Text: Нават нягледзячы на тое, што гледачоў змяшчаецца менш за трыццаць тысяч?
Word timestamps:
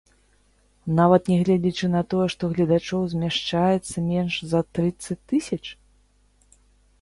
Нават 0.99 1.27
нягледзячы 1.31 1.89
на 1.95 2.01
тое, 2.13 2.25
што 2.35 2.43
гледачоў 2.53 3.03
змяшчаецца 3.13 3.97
менш 4.09 4.33
за 4.55 4.59
трыццаць 4.79 5.19
тысяч? 5.35 5.61